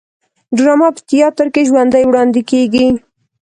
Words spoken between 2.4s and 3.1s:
کیږي